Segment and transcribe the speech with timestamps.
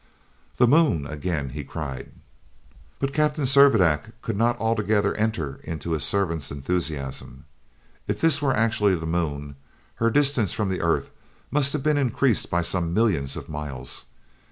[0.57, 2.11] "The moon!" again he cried.
[2.97, 7.45] But Captain Servadac could not altogether enter into his servant's enthusiasm.
[8.07, 9.57] If this were actually the moon,
[9.97, 11.11] her distance from the earth
[11.51, 14.05] must have been increased by some millions of miles.